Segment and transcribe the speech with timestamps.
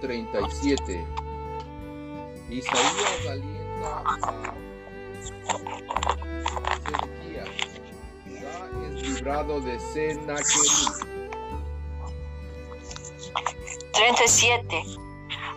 [0.00, 1.06] 37.
[2.50, 4.54] Isaías alienta a
[6.84, 7.48] Sedequías.
[8.26, 8.54] Ya
[8.86, 11.08] es librado de Sennacherib.
[13.92, 14.84] 37.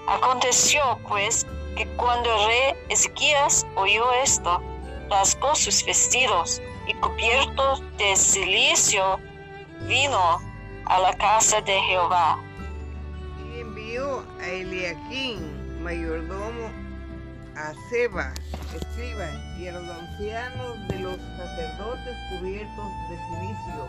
[0.07, 1.45] Aconteció pues
[1.77, 4.61] que cuando el rey Ezequías oyó esto,
[5.09, 9.19] rasgó sus vestidos y cubierto de silicio
[9.87, 10.41] vino
[10.85, 12.39] a la casa de Jehová.
[14.01, 15.37] A Eliaquín,
[15.83, 16.71] mayordomo,
[17.55, 18.33] a Seba,
[18.75, 19.29] escriba,
[19.59, 23.85] y a los ancianos de los sacerdotes cubiertos de silicio,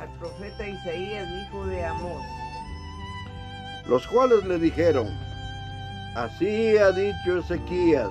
[0.00, 2.24] al profeta Isaías, hijo de Amós.
[3.88, 5.06] Los cuales le dijeron,
[6.16, 8.10] así ha dicho Ezequías,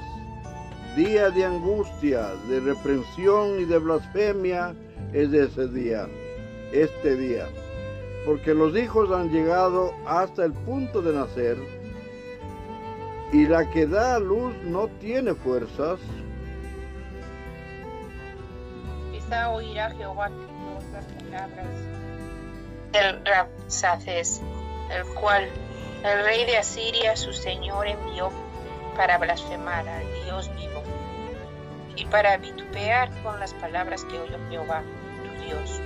[0.95, 4.73] día de angustia, de reprensión y de blasfemia
[5.11, 6.07] es ese día,
[6.71, 7.49] este día,
[8.25, 11.57] porque los hijos han llegado hasta el punto de nacer
[13.31, 15.99] y la que da a luz no tiene fuerzas.
[19.11, 20.29] Quizá oirá Jehová
[20.93, 21.67] las palabras
[22.91, 24.41] del Rapsaces,
[24.91, 25.49] el cual
[26.03, 28.29] el rey de Asiria, su señor, envió
[28.95, 30.83] para blasfemar al Dios vivo
[31.95, 34.83] y para vitupear con las palabras que oyó Jehová,
[35.23, 35.81] tu Dios.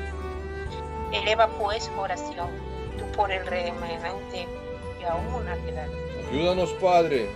[1.11, 2.49] Eleva pues oración,
[2.97, 4.47] tú por el remanente
[4.99, 5.91] y aún ha quedado.
[6.29, 7.29] Ayúdanos, Padre.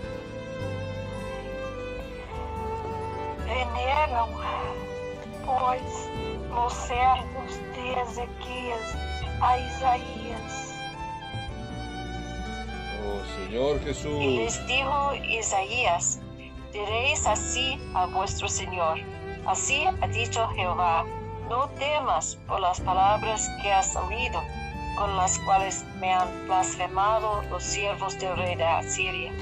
[3.46, 4.30] Veneram,
[5.46, 6.10] pois,
[6.56, 8.96] os servos de Ezequias
[9.42, 10.74] a Isaías.
[13.04, 14.20] Oh Señor Y Jesús.
[14.20, 16.20] les dijo Isaías,
[16.72, 19.00] diréis así a vuestro Señor,
[19.46, 21.06] así ha dicho Jehová,
[21.52, 24.42] no temas por las palabras que has oído,
[24.98, 29.34] con las cuales me han blasfemado los siervos del rey de Asiria.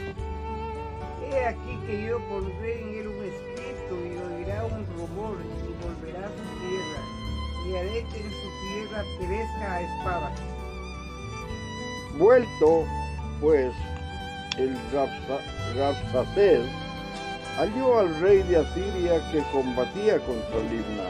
[1.31, 6.25] He aquí que yo pondré en él un espíritu y oirá un rumor y volverá
[6.25, 7.01] a su tierra,
[7.67, 10.31] y haré que en su tierra perezca a espada.
[12.17, 12.85] Vuelto,
[13.39, 13.72] pues,
[14.57, 15.45] el Rapsa-
[15.78, 16.67] Rapsacés
[17.57, 21.03] halló al rey de Asiria que combatía contra Libna,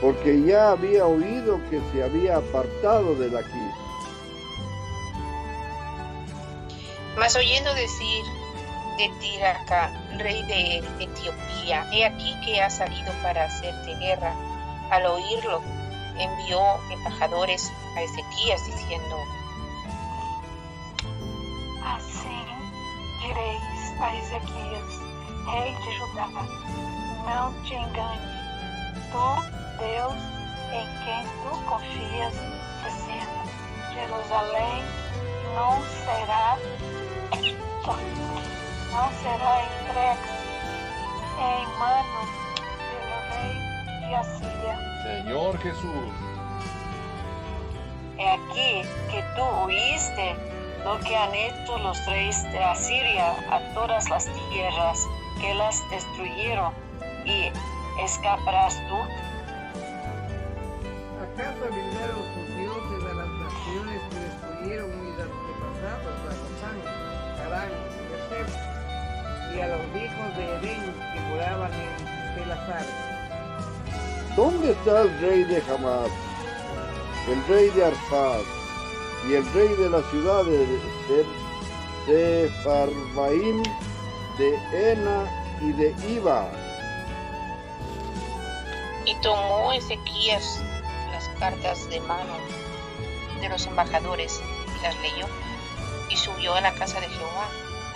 [0.00, 3.74] porque ya había oído que se había apartado de Laquis.
[7.16, 8.24] Mas oyendo decir
[8.96, 14.34] de Tiraca, rey de Etiopía, he aquí que ha salido para hacerte guerra.
[14.90, 15.60] Al oírlo,
[16.16, 16.60] envió
[16.90, 19.16] embajadores a Ezequías diciendo,
[21.84, 22.46] Assim
[23.20, 24.90] direis a Ezequias,
[25.46, 26.28] rei de Judá:
[27.26, 28.20] Não te engane,
[29.12, 30.14] tu, Deus,
[30.72, 32.34] em quem tu confias,
[32.84, 33.38] dizendo:
[33.94, 34.84] Jerusalém
[35.54, 36.58] não será,
[38.92, 40.38] não será entregue
[41.38, 42.20] em mano
[42.90, 44.74] do rei de Assíria.
[45.02, 46.12] Señor Jesús.
[48.18, 50.36] He aquí que tú oíste
[50.84, 55.06] lo que han hecho los reyes de Asiria a todas las tierras
[55.40, 56.72] que las destruyeron,
[57.24, 57.52] y
[58.02, 59.27] escaparás tú.
[61.38, 66.78] ¿Acaso brindaron sus dioses a las naciones que destruyeron mis antepasados, a Gozán,
[67.38, 67.70] Harán,
[68.10, 68.48] Yosef,
[69.54, 70.82] y a los hijos de Edén
[71.14, 72.86] que moraban en Telazar?
[74.34, 76.10] ¿Dónde está el rey de Hamas,
[77.28, 78.42] el rey de Arfad
[79.28, 80.66] y el rey de la ciudad de
[82.06, 83.62] Sefarbaim,
[84.38, 85.22] de Ena
[85.60, 86.48] y de Iba?
[89.06, 90.62] y tomó Ezequías
[91.38, 92.34] cartas de mano
[93.40, 94.40] de los embajadores
[94.78, 95.26] y las leyó,
[96.10, 97.48] y subió a la casa de Jehová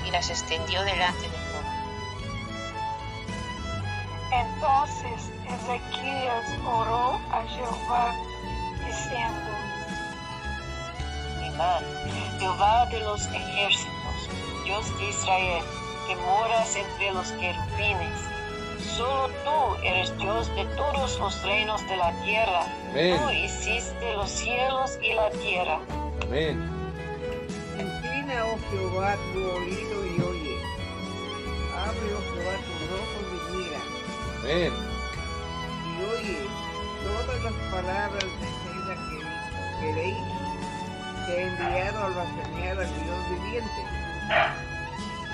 [0.06, 1.62] y las extendió delante de Jehová.
[4.30, 8.14] Entonces Ezequias oró a Jehová,
[8.86, 9.50] diciendo:
[11.40, 11.80] Jehová,
[12.38, 14.28] Jehová de los ejércitos,
[14.64, 15.64] Dios de Israel,
[16.06, 18.31] que moras entre los querubines.
[18.96, 22.66] Solo tú eres Dios de todos los reinos de la tierra.
[22.90, 23.18] Amén.
[23.18, 25.80] Tú hiciste los cielos y la tierra.
[26.22, 26.60] Amén.
[27.78, 30.56] Inclina, oh Jehová, tu oído y oye.
[31.74, 33.80] Abre, oh Jehová, tus ojos y mira.
[34.40, 34.72] Amén.
[35.86, 36.38] y oye
[37.02, 38.62] todas las palabras de
[39.80, 40.16] que rey
[41.26, 43.80] que ha enviado al blasfemiar al Dios viviente.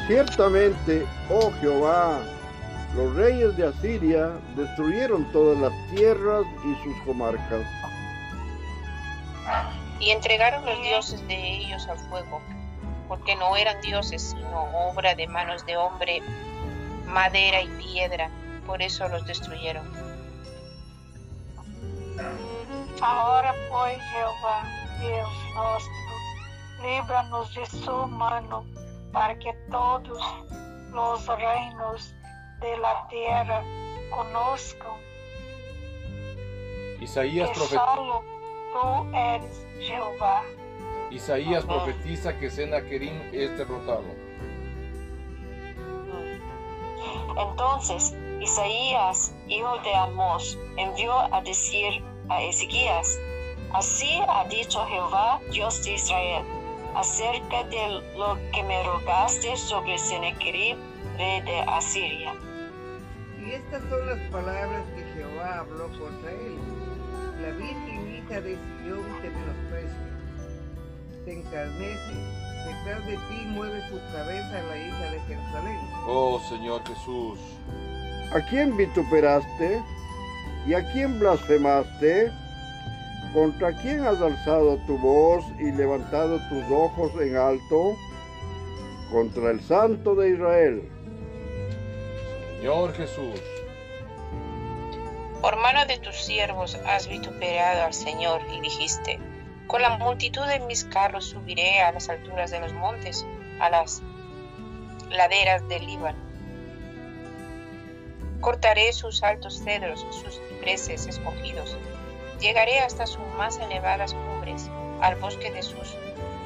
[0.07, 2.21] Ciertamente, oh Jehová,
[2.95, 7.67] los reyes de Asiria destruyeron todas las tierras y sus comarcas.
[10.01, 12.41] Y entregaron los dioses de ellos al fuego,
[13.09, 16.23] porque no eran dioses, sino obra de manos de hombre,
[17.07, 18.31] madera y piedra,
[18.67, 19.87] por eso los destruyeron.
[23.01, 24.65] Ahora pues, Jehová,
[25.01, 28.65] Deus nuestro, líbranos de su mano,
[29.13, 30.47] para que todos
[30.93, 32.15] los reinos
[32.61, 33.63] de la tierra
[34.11, 35.09] conozcan
[37.01, 38.25] Isaías, que solo
[38.73, 40.43] tú eres Jehová.
[41.11, 41.77] Isaías Amén.
[41.77, 44.05] profetiza que Sennacherib es derrotado.
[47.37, 53.19] Entonces Isaías, hijo de Amós, envió a decir a Ezequías,
[53.73, 56.45] así ha dicho Jehová, Dios de Israel,
[56.95, 60.77] acerca de lo que me rogaste sobre Sennacherib,
[61.17, 62.35] rey de Asiria.
[63.49, 66.59] Y estas son las palabras que Jehová habló contra él.
[67.41, 70.09] La virgen hija de Sion te menosprecia,
[71.25, 72.13] te encarnece,
[72.67, 75.79] detrás de ti mueve su cabeza la hija de Jerusalén.
[76.07, 77.39] Oh Señor Jesús,
[78.35, 79.83] ¿A quién vituperaste?
[80.67, 82.31] ¿Y a quién blasfemaste?
[83.33, 87.97] ¿Contra quién has alzado tu voz y levantado tus ojos en alto?
[89.11, 90.98] Contra el Santo de Israel.
[92.59, 93.41] Señor Jesús,
[95.41, 99.21] Por mano de tus siervos has vituperado al Señor y dijiste,
[99.69, 103.25] con la multitud de mis carros subiré a las alturas de los montes,
[103.61, 104.03] a las
[105.09, 106.19] laderas del Líbano.
[108.41, 111.77] Cortaré sus altos cedros, sus cipreses escogidos.
[112.41, 114.69] Llegaré hasta sus más elevadas cumbres,
[115.01, 115.97] al bosque de sus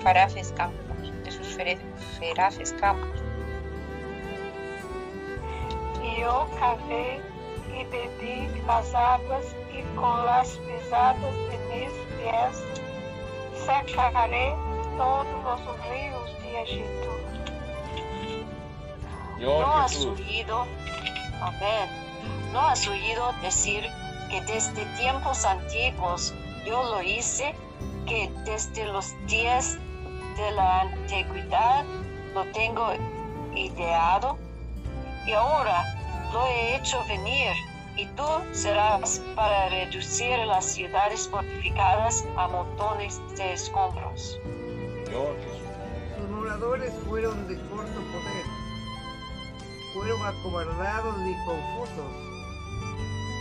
[0.03, 1.47] faraces campos, de sus
[2.19, 3.31] feraces campos.
[6.23, 7.21] Yo cavé
[7.77, 9.45] y bebí las aguas
[9.77, 12.63] y con las pisadas de mis pies
[13.67, 14.55] secaré
[14.97, 15.27] todos
[15.67, 17.09] los ríos de Egipto.
[19.41, 20.65] ¿No has oído?
[21.41, 21.89] Amén.
[22.53, 23.85] ¿No has oído decir
[24.31, 26.33] que desde tiempos antiguos
[26.65, 27.53] yo lo hice,
[28.07, 29.77] que desde los días
[30.37, 31.85] de la antigüedad
[32.33, 32.93] lo tengo
[33.57, 34.39] ideado?
[35.27, 35.85] Y ahora
[36.32, 37.52] lo he hecho venir,
[37.96, 44.40] y tú serás para reducir las ciudades fortificadas a montones de escombros.
[45.05, 45.69] Señor Jesús,
[46.17, 48.46] Sus moradores fueron de corto poder,
[49.93, 52.12] fueron acobardados y confusos,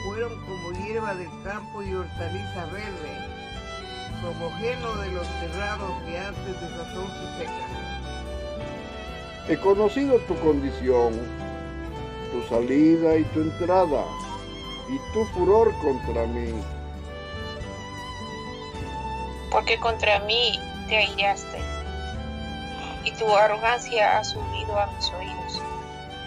[0.05, 3.17] fueron como hierba del campo y hortaliza verde,
[4.21, 7.71] como geno de los cerrados que antes de sazón se secan.
[9.47, 11.13] He conocido tu condición,
[12.31, 14.05] tu salida y tu entrada,
[14.89, 16.53] y tu furor contra mí.
[19.51, 20.57] porque contra mí
[20.87, 21.59] te airaste,
[23.03, 25.61] y tu arrogancia ha subido a mis oídos.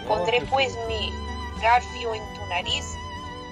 [0.07, 1.11] Pondré pues mi
[1.61, 2.85] garfio en tu nariz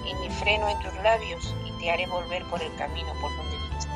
[0.06, 3.58] y mi freno en tus labios, y te haré volver por el camino por donde
[3.58, 3.90] viniste.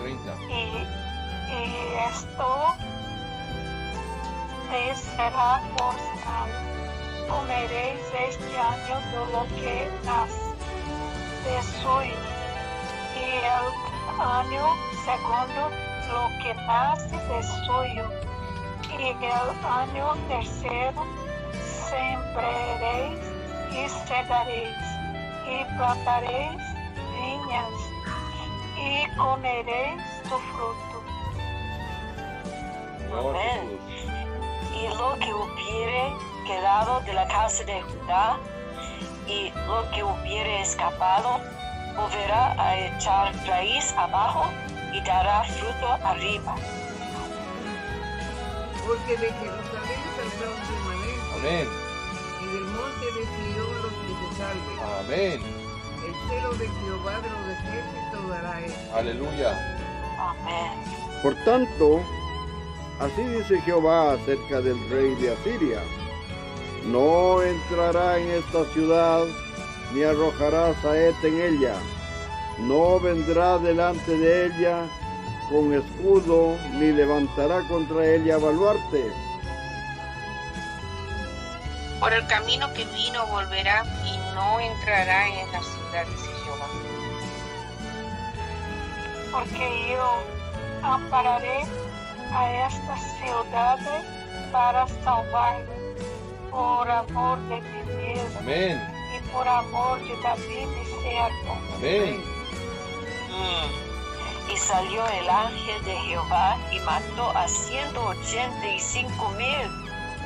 [0.00, 0.34] 30.
[0.48, 0.86] y,
[1.52, 1.74] y
[2.10, 2.74] esto
[4.72, 6.50] te será por señal.
[7.28, 10.48] Comeréis este año de lo que nace
[11.44, 12.20] de suyo,
[13.14, 13.66] y el
[14.18, 14.64] año
[15.04, 15.62] segundo
[16.12, 18.06] lo que nace de suyo,
[18.98, 19.48] y el
[19.80, 21.04] año tercero
[21.90, 23.20] sembraréis
[23.72, 24.84] y segaréis,
[25.52, 26.62] y plantaréis
[27.12, 27.78] viñas
[28.78, 31.02] y comeréis tu fruto.
[33.12, 33.68] Señor Amén.
[33.68, 34.01] Jesús,
[34.82, 36.12] y lo que hubiere
[36.46, 38.36] quedado de la casa de Judá
[39.28, 41.40] y lo que hubiere escapado
[41.94, 44.44] volverá a echar raíz abajo
[44.92, 46.54] y dará fruto arriba.
[48.86, 51.68] Porque de Jerusalén saldrá un remanente, amén,
[52.42, 54.78] y del monte de Sion los que se salven.
[55.04, 55.38] amén,
[56.04, 58.96] El celo de Jehová de los ejércitos dará esto.
[58.96, 59.78] aleluya.
[60.18, 60.72] Amén.
[61.22, 62.02] Por tanto,
[63.02, 65.80] así dice Jehová acerca del rey de Asiria.
[66.86, 69.24] No entrará en esta ciudad,
[69.92, 71.74] ni arrojará saeta en ella.
[72.58, 74.86] No vendrá delante de ella
[75.50, 79.12] con escudo, ni levantará contra ella baluarte.
[82.00, 86.66] Por el camino que vino volverá y no entrará en la ciudad, dice Jehová.
[89.32, 90.22] porque yo
[90.82, 91.64] ampararé
[92.34, 93.78] a esta ciudad
[94.50, 95.66] para salvarla
[96.50, 98.80] por amor de mí mismo Amén,
[99.14, 101.58] y por amor de David mi siervo.
[101.76, 102.22] amén,
[104.52, 109.68] Y salió el ángel de Jehová y mató a ciento ochenta y cinco mil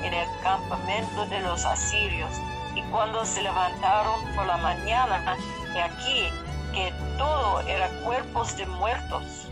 [0.03, 2.31] en el campamento de los asirios.
[2.75, 5.37] Y cuando se levantaron por la mañana,
[5.85, 6.29] aquí
[6.75, 9.46] que todo era cuerpos de muertos.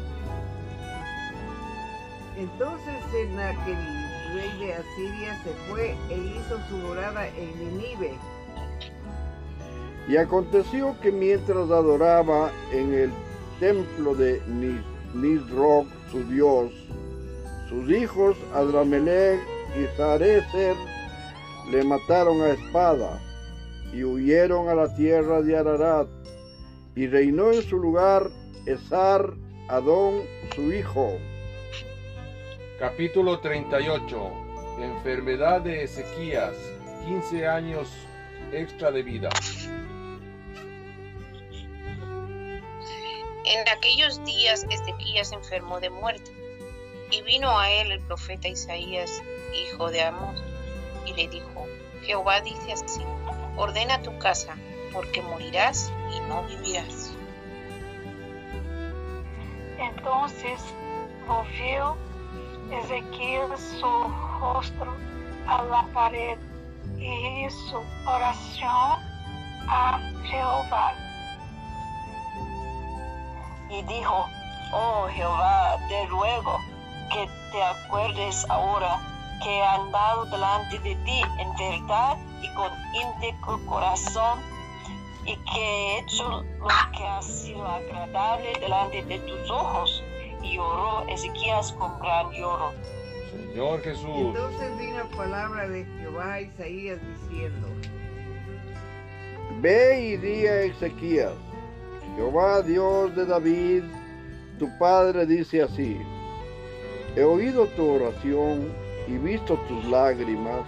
[2.37, 3.77] Entonces Sennacherib,
[4.35, 8.19] rey de Asiria, se fue e hizo su morada en Ninive.
[10.09, 13.11] Y aconteció que mientras adoraba en el
[13.61, 14.83] templo de Nis-
[15.15, 16.73] Nisroch, su dios,
[17.69, 19.41] sus hijos Adramelech
[19.79, 20.77] y Sarecer
[21.71, 23.21] le mataron a espada
[23.93, 26.09] y huyeron a la tierra de Ararat
[26.97, 28.29] y reinó en su lugar
[28.67, 29.33] Esar
[29.69, 30.21] Adón
[30.55, 31.13] su hijo.
[32.79, 34.33] Capítulo 38.
[34.81, 36.57] Enfermedad de Ezequías.
[37.07, 37.89] 15 años
[38.51, 39.29] extra de vida.
[43.45, 46.33] En aquellos días Ezequías se enfermó de muerte,
[47.13, 49.23] y vino a él el profeta Isaías,
[49.55, 50.43] hijo de Amós,
[51.07, 51.67] y le dijo,
[52.03, 53.03] Jehová dice así,
[53.57, 54.57] ordena tu casa,
[54.93, 57.13] porque morirás y no vivirás.
[59.79, 60.61] Entonces
[61.29, 61.97] volvió
[62.71, 64.95] Ezequiel su rostro
[65.47, 66.39] a la pared
[66.99, 69.01] y hizo oración
[69.69, 70.95] a Jehová.
[73.71, 74.27] Y dijo,
[74.73, 76.59] oh Jehová, te ruego
[77.13, 78.99] que te acuerdes ahora
[79.43, 84.41] que he andado delante de ti en verdad y con íntegro corazón
[85.27, 90.03] y que he hecho lo que ha sido agradable delante de tus ojos.
[90.45, 92.73] Y oró Ezequías con gran lloro.
[93.35, 94.07] Señor Jesús.
[94.07, 97.69] Entonces vino palabra de Jehová a Isaías diciendo,
[99.61, 101.33] Ve y di a Ezequías,
[102.17, 103.85] Jehová Dios de David,
[104.59, 105.99] tu padre dice así,
[107.17, 108.73] he oído tu oración
[109.09, 110.63] y visto tus lágrimas,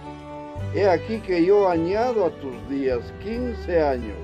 [0.73, 4.17] he aquí que yo añado a tus días quince años.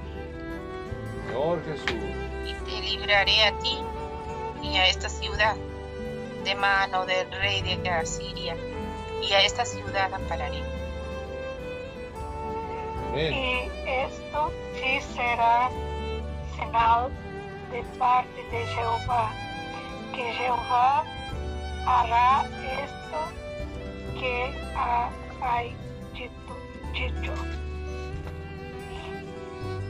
[1.28, 2.04] Señor Jesús.
[2.46, 3.78] y te libraré a ti
[4.64, 5.56] y a esta ciudad
[6.44, 8.56] de mano del rey de Asiria,
[9.22, 10.64] y a esta ciudad ampararé.
[13.10, 13.34] Amén.
[13.34, 15.70] Y esto sí será
[16.58, 17.12] señal
[17.72, 19.32] de parte de Jehová,
[20.16, 21.04] que Jehová
[21.86, 22.46] hará
[22.84, 25.10] esto que ha,
[25.42, 25.76] hay
[26.14, 26.32] dicho.
[26.94, 27.34] dicho.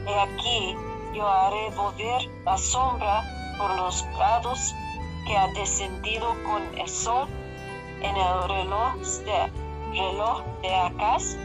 [0.06, 0.76] He aquí,
[1.14, 3.22] yo haré volver la sombra
[3.58, 4.74] por los grados
[5.26, 7.28] que ha descendido con el sol
[8.00, 9.52] en el reloj de,
[9.92, 11.36] reloj de Acaz,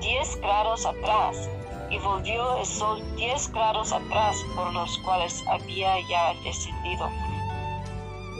[0.00, 1.48] 10 grados atrás,
[1.90, 7.10] y volvió el sol 10 grados atrás por los cuales había ya descendido.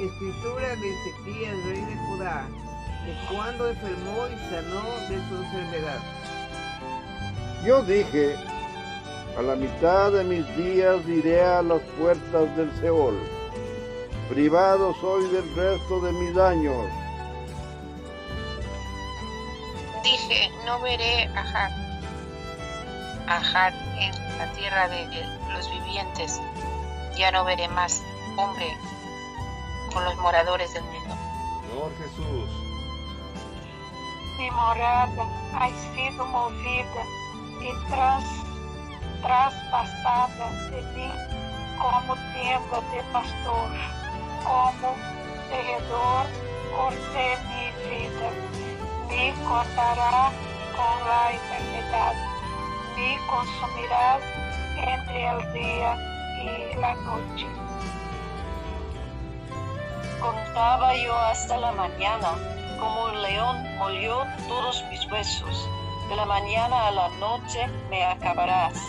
[0.00, 2.49] escritura de Ezequías, rey de Judá,
[3.04, 6.00] de cuando enfermó y sanó de su enfermedad.
[7.64, 8.37] Yo dije,
[9.37, 13.19] a la mitad de mis días iré a las puertas del Seol,
[14.31, 16.87] privado soy del resto de mis años.
[20.02, 21.71] Dije, no veré a Har,
[23.26, 25.05] a Har en la tierra de
[25.52, 26.40] los vivientes,
[27.19, 28.02] ya no veré más
[28.38, 28.66] hombre
[29.93, 31.14] con los moradores del mundo.
[31.69, 32.66] Señor Jesús.
[34.38, 37.05] Mi morada ha sido movida
[37.61, 38.45] y tras,
[39.23, 41.11] traspasada de mí
[41.78, 43.70] como tienda de pastor,
[44.44, 44.94] como
[45.49, 46.26] tejedor
[46.75, 48.30] corté mi vida,
[49.08, 50.30] me cortará
[50.76, 52.14] con la enfermedad,
[52.96, 54.23] me consumirás
[54.76, 55.96] entre el día
[56.42, 57.46] y la noche.
[60.20, 62.32] Contaba yo hasta la mañana,
[62.80, 65.68] como un león molió todos mis huesos.
[66.08, 68.80] De la mañana a la noche me acabarás.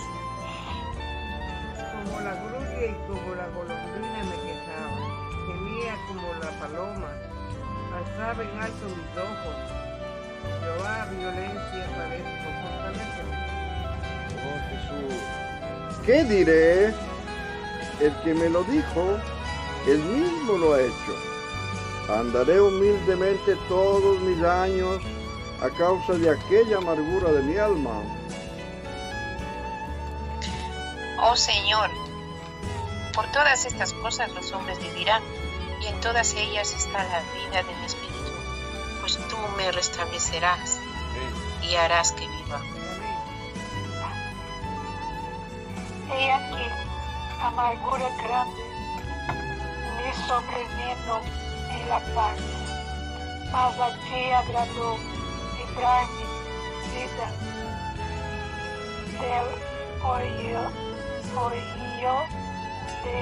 [6.77, 7.09] Paloma,
[7.95, 9.55] alzaba en alto mis ojos.
[10.61, 13.35] Jehová violencia parezco, fortaléceme.
[14.29, 16.05] Señor Jesús.
[16.05, 16.93] ¿Qué diré?
[17.99, 19.17] El que me lo dijo,
[19.87, 22.13] él mismo lo ha hecho.
[22.13, 25.01] Andaré humildemente todos mis años
[25.61, 28.03] a causa de aquella amargura de mi alma.
[31.19, 31.89] Oh Señor,
[33.15, 35.23] por todas estas cosas los hombres vivirán,
[35.81, 38.31] y en todas ellas está la vida de mi espíritu,
[39.01, 40.79] pues tú me restablecerás
[41.61, 42.61] y harás que viva.
[46.13, 46.69] He aquí,
[47.41, 48.67] amargura grande
[49.97, 51.21] me sobrevino
[51.69, 52.39] en la paz.
[53.51, 54.97] Mas a ti agradó
[55.57, 56.27] librarme
[56.93, 57.27] vida
[59.19, 59.47] del
[60.03, 60.61] hoyo,
[61.35, 62.13] hoyo
[63.03, 63.17] de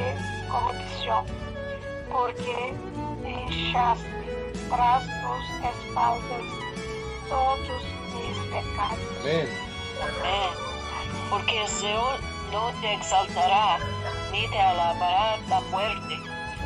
[0.50, 1.26] corrupción,
[2.12, 2.74] porque
[3.26, 6.44] echaste tras tus espaldas
[7.30, 7.60] todos
[8.14, 9.00] mis pecados.
[9.22, 9.50] Amén.
[10.02, 10.50] Amén.
[11.30, 12.20] Porque el Señor
[12.52, 13.78] no te exaltará,
[14.32, 16.16] ni te alabará la muerte,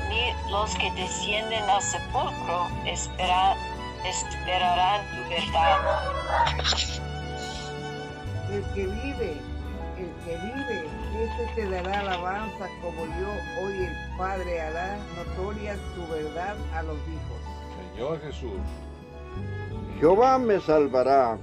[0.10, 3.55] ni los que descienden al sepulcro espera-
[4.05, 5.77] esperarán tu verdad.
[8.51, 9.38] El que vive,
[9.98, 10.89] el que vive,
[11.29, 13.29] este te dará alabanza como yo
[13.62, 17.93] hoy el Padre hará notoria tu verdad a los hijos.
[17.93, 18.59] Señor Jesús.
[20.00, 21.38] Jehová me salvará.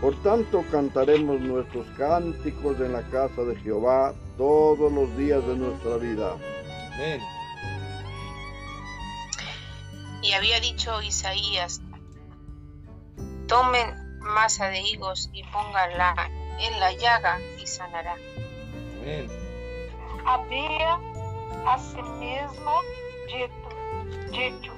[0.00, 5.96] Por tanto cantaremos nuestros cánticos en la casa de Jehová todos los días de nuestra
[5.96, 6.36] vida.
[6.94, 7.20] Amén.
[10.22, 11.80] Y había dicho Isaías,
[13.48, 18.14] tomen masa de higos y pónganla en la llaga y sanará.
[19.08, 19.26] Amén.
[20.26, 21.00] Había
[21.66, 22.72] asimismo
[23.26, 24.72] dito, dicho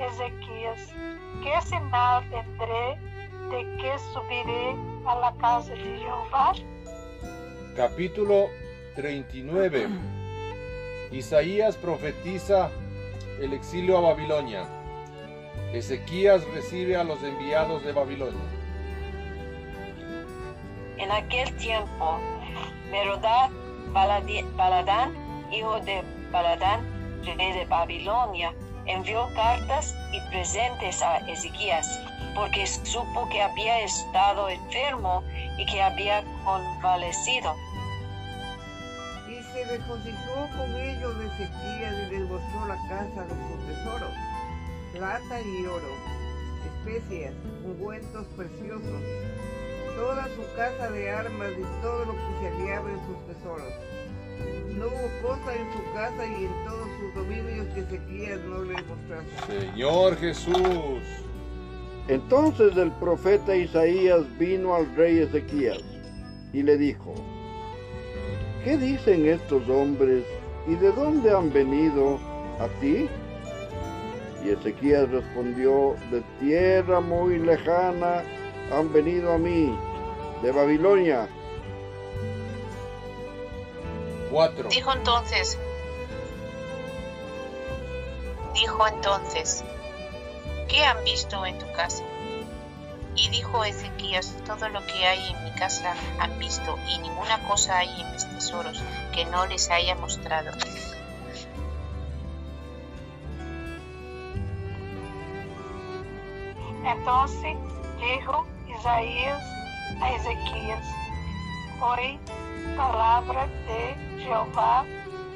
[0.00, 0.92] Ezequias,
[1.44, 2.98] ¿qué señal tendré
[3.50, 4.74] de que subiré
[5.06, 6.52] a la casa de Jehová?
[7.76, 8.48] Capítulo
[8.96, 9.88] 39.
[11.12, 12.70] Isaías profetiza
[13.40, 14.64] el exilio a Babilonia.
[15.72, 18.40] Ezequías recibe a los enviados de Babilonia.
[20.96, 22.18] En aquel tiempo,
[22.90, 23.59] Merodach
[23.92, 25.14] Baladán,
[25.52, 26.80] hijo de Baladán,
[27.24, 28.54] rey de Babilonia,
[28.86, 31.98] envió cartas y presentes a Ezequías,
[32.34, 35.22] porque supo que había estado enfermo
[35.58, 37.54] y que había convalecido.
[39.28, 44.12] Y se regocijó con ellos de Ezequías y les mostró la casa de sus tesoros,
[44.92, 45.88] plata y oro,
[46.64, 49.02] especias, ungüentos preciosos,
[49.96, 53.72] toda su casa de armas y todo lo que se hallaba en sus tesoros.
[54.76, 58.86] No hubo cosa en su casa y en todos sus dominios que Ezequías no les
[58.86, 59.70] mostrase.
[59.70, 61.02] Señor Jesús.
[62.08, 65.78] Entonces el profeta Isaías vino al rey Ezequías
[66.52, 67.14] y le dijo,
[68.64, 70.24] ¿qué dicen estos hombres
[70.66, 72.18] y de dónde han venido
[72.58, 73.08] a ti?
[74.44, 78.22] Y Ezequías respondió, de tierra muy lejana
[78.72, 79.76] han venido a mí,
[80.42, 81.28] de Babilonia.
[84.30, 84.68] 4.
[84.68, 85.58] Dijo entonces,
[88.54, 89.64] dijo entonces,
[90.68, 92.04] ¿qué han visto en tu casa?
[93.16, 97.78] Y dijo Ezequías, todo lo que hay en mi casa han visto, y ninguna cosa
[97.78, 98.80] hay en mis tesoros
[99.12, 100.52] que no les haya mostrado.
[106.84, 107.56] Entonces
[107.98, 108.46] dijo
[108.80, 109.42] Isaías
[110.00, 110.86] a Ezequías,
[111.82, 112.18] oí
[112.78, 114.86] palabra de Jehová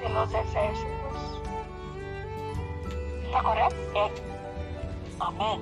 [0.00, 1.42] de los ejércitos.
[3.26, 3.76] ¿Está correcto?
[3.96, 4.12] Eh,
[5.20, 5.60] Amén.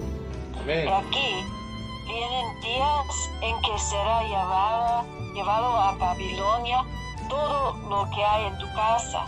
[0.61, 0.87] Amén.
[0.87, 1.45] Y aquí
[2.07, 6.85] vienen días en que será llevada, llevado a Babilonia
[7.29, 9.25] todo lo que hay en tu casa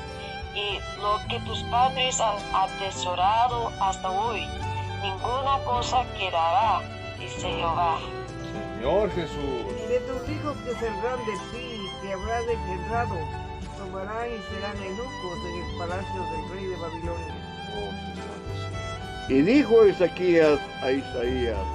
[0.54, 4.46] y lo que tus padres han atesorado hasta hoy.
[5.02, 6.82] Ninguna cosa quedará,
[7.18, 7.98] dice Jehová.
[8.84, 9.64] Señor Jesús.
[9.82, 13.16] Y de tus hijos que saldrán de ti, que habrás engendrado,
[13.78, 17.34] tomarán y serán eunucos en el palacio del rey de Babilonia.
[17.72, 19.30] Oh, Señor Jesús.
[19.30, 21.66] Y dijo Ezequías a Isaías,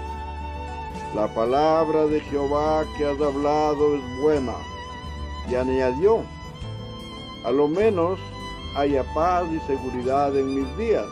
[1.15, 4.53] la palabra de Jehová que has hablado es buena.
[5.49, 6.21] Y añadió,
[7.43, 8.19] a lo menos
[8.75, 11.07] haya paz y seguridad en mis días.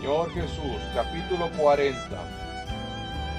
[0.00, 2.27] Señor Jesús, capítulo 40.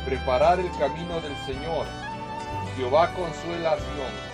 [0.05, 1.85] Preparar el camino del Señor.
[2.75, 4.29] Jehová consuela a Sion.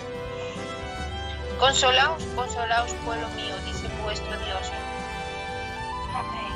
[1.58, 4.72] Consolaos, consolaos, pueblo mío, dice vuestro Dios.
[6.14, 6.52] Amén.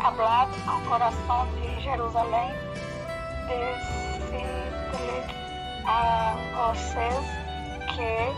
[0.00, 2.54] Hablad al corazón de Jerusalén,
[3.48, 4.62] decidle
[5.86, 7.24] a vocês
[7.96, 8.32] que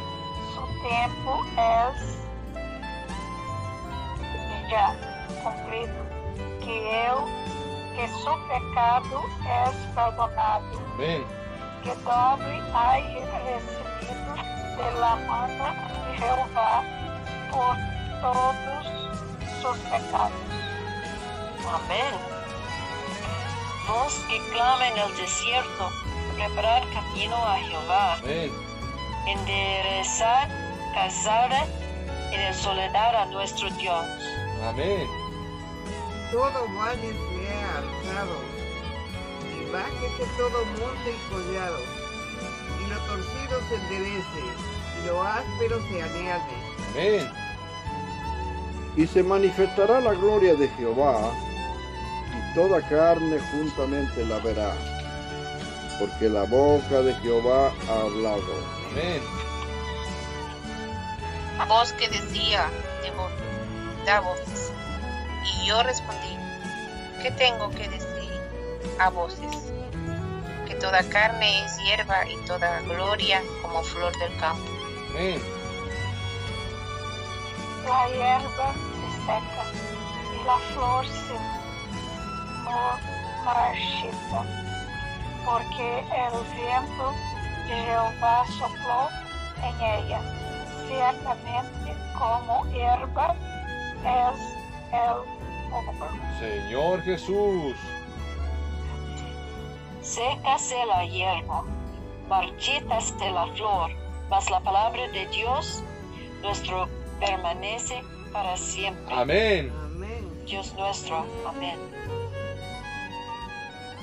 [0.54, 2.24] su tiempo es
[4.70, 4.96] ya
[5.42, 6.13] cumplido,
[6.64, 6.70] que
[7.06, 7.26] eu,
[7.94, 10.64] que su pecado es perdonado.
[10.94, 11.24] Amén.
[11.84, 14.34] que doble hay recibido
[14.76, 15.64] de la mano
[16.06, 16.82] de Jehová
[17.50, 17.76] por
[18.22, 18.86] todos
[19.60, 20.32] sus pecados.
[21.68, 22.14] Amén.
[23.86, 25.90] Vos que clama en el desierto,
[26.34, 28.14] preparar camino a Jehová.
[28.14, 28.50] Amén.
[29.26, 30.48] enderezar
[30.94, 31.66] casada
[32.32, 34.06] en el soledad a nuestro Dios.
[34.62, 35.23] Amén.
[36.34, 38.36] Todo valle sea alzado,
[39.54, 41.78] y bájese todo monte y collado,
[42.80, 44.42] y lo torcido se enderece,
[45.00, 46.54] y lo áspero se añade.
[46.90, 47.30] Amén.
[48.96, 51.30] Y se manifestará la gloria de Jehová,
[52.32, 54.72] y toda carne juntamente la verá,
[56.00, 58.42] porque la boca de Jehová ha hablado.
[58.90, 59.22] Amén.
[61.68, 62.68] Voz que decía
[63.02, 64.53] de vo- da voces.
[65.44, 66.36] Y yo respondí,
[67.22, 68.40] ¿qué tengo que decir
[68.98, 69.72] a voces?
[70.66, 74.70] Que toda carne es hierba y toda gloria como flor del campo.
[75.10, 75.42] Amén.
[77.86, 79.64] La hierba se seca
[80.32, 81.54] y la flor se
[83.44, 84.42] marchita,
[85.44, 87.12] porque el viento
[87.68, 89.10] de Jehová sopló
[89.62, 90.20] en ella.
[90.88, 93.34] Ciertamente como hierba
[94.04, 94.63] es.
[96.40, 97.74] Señor Jesús.
[100.02, 101.64] Sécase la hierba,
[102.28, 103.90] marchítase la flor,
[104.28, 105.82] mas la palabra de Dios
[106.42, 108.02] nuestro permanece
[108.32, 109.14] para siempre.
[109.14, 109.72] Amén.
[109.84, 110.44] Amén.
[110.46, 111.24] Dios nuestro.
[111.46, 111.78] Amén.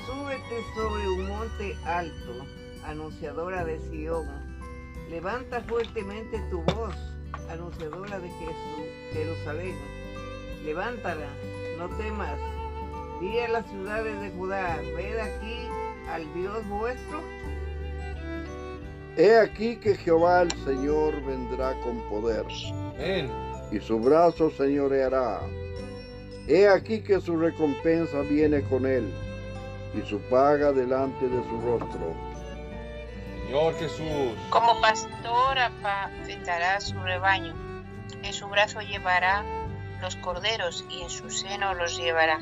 [0.06, 2.32] Súbete sobre un monte alto,
[2.84, 4.26] anunciadora de Sión.
[5.08, 6.96] Levanta fuertemente tu voz,
[7.48, 9.76] anunciadora de Jesu- Jerusalén.
[10.64, 11.26] Levántala,
[11.78, 12.38] no temas.
[13.20, 15.66] Di a las ciudades de Judá, ved aquí
[16.08, 17.20] al Dios vuestro.
[19.16, 22.44] He aquí que Jehová el Señor vendrá con poder,
[22.94, 23.30] Amén.
[23.70, 25.40] y su brazo señoreará.
[26.48, 29.12] He aquí que su recompensa viene con él,
[29.94, 32.14] y su paga delante de su rostro.
[33.46, 34.36] Señor Jesús.
[34.50, 37.54] Como pastor apacentará su rebaño.
[38.22, 39.44] En su brazo llevará
[40.02, 42.38] los corderos y en su seno los llevará.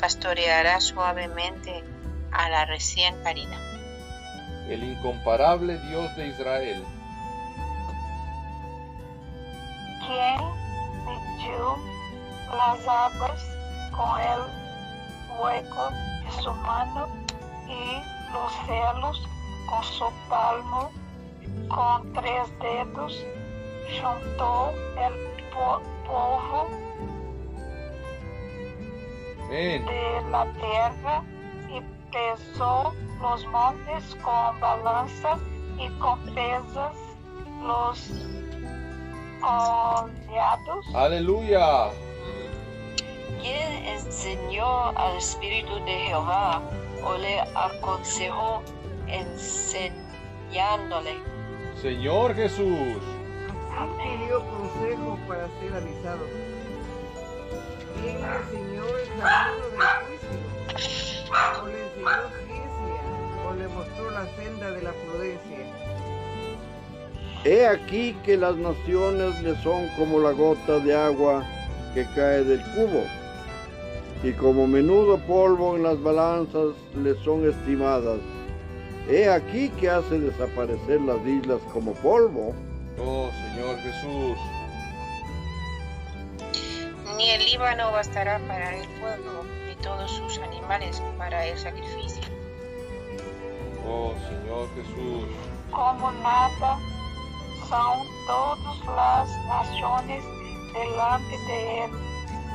[0.00, 1.84] Pastoreará suavemente
[2.32, 3.56] a la recién parida.
[4.68, 6.84] el incomparable Dios de Israel.
[10.06, 10.40] quien
[11.06, 11.76] mediu
[12.58, 13.42] las aguas
[13.96, 14.42] con el
[15.40, 15.90] hueco
[16.24, 17.08] de su mano
[17.68, 19.22] y los cielos
[19.68, 20.90] con su palmo,
[21.68, 23.12] con tres dedos,
[24.00, 24.72] juntó
[25.06, 25.14] el
[25.52, 26.68] po- polvo
[29.44, 29.84] Amén.
[29.86, 31.22] de la tierra
[31.68, 31.80] y
[32.12, 35.38] pesó los montes con balanza
[35.78, 36.92] y con pesas
[37.62, 38.10] los
[39.40, 40.86] collados.
[40.94, 41.90] Aleluya.
[43.40, 46.60] ¿Quién enseñó al Espíritu de Jehová
[47.04, 48.62] o le aconsejó
[49.06, 51.14] enseñándole?
[51.80, 52.96] Señor Jesús.
[53.84, 56.24] Pidió consejo para ser avisado.
[58.00, 60.36] ¿Quién le enseñó el camino del juicio?
[61.62, 62.98] ¿O le enseñó ciencia?
[63.46, 65.58] ¿O le mostró la senda de la prudencia?
[67.44, 71.44] He aquí que las naciones le son como la gota de agua
[71.94, 73.04] que cae del cubo,
[74.22, 78.18] y como menudo polvo en las balanzas le son estimadas.
[79.08, 82.54] He aquí que hace desaparecer las islas como polvo.
[82.98, 84.38] Oh, Señor Jesús.
[87.16, 92.22] Ni el Líbano bastará para el fuego, ni todos sus animales para el sacrificio.
[93.86, 95.28] Oh, Señor Jesús.
[95.70, 96.78] como nada
[97.68, 100.24] son todas las naciones
[100.72, 101.90] delante de él,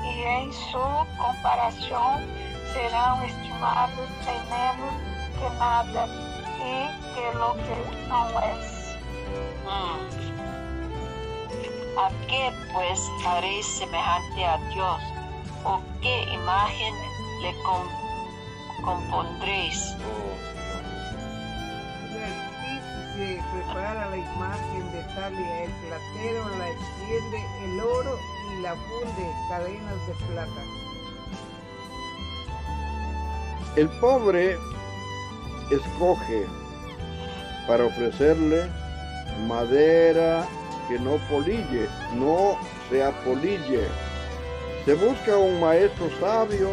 [0.03, 0.79] y en su
[1.19, 2.25] comparación
[2.73, 4.93] serán estimados en menos
[5.37, 6.07] que nada,
[6.57, 8.95] y que lo que no es.
[9.65, 10.30] Mm.
[11.97, 15.01] ¿A qué pues haréis semejante a Dios?
[15.63, 16.95] ¿O qué imagen
[17.41, 19.95] le com- compondréis?
[23.53, 28.17] Prepara la imagen de Talia, el platero la extiende el oro
[28.57, 30.61] y la funde cadenas de plata.
[33.75, 34.57] El pobre
[35.69, 36.47] escoge
[37.67, 38.69] para ofrecerle
[39.47, 40.45] madera
[40.91, 42.57] que no polille, no
[42.89, 43.87] se apolille.
[44.83, 46.69] Se busca un maestro sabio